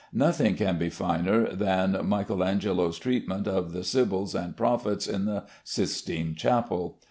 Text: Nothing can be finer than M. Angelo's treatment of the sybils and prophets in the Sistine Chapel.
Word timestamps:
Nothing 0.13 0.55
can 0.55 0.79
be 0.79 0.89
finer 0.89 1.53
than 1.53 1.95
M. 1.95 2.11
Angelo's 2.41 2.97
treatment 2.97 3.47
of 3.47 3.71
the 3.71 3.83
sybils 3.83 4.33
and 4.33 4.57
prophets 4.57 5.05
in 5.05 5.25
the 5.25 5.43
Sistine 5.63 6.33
Chapel. 6.33 6.97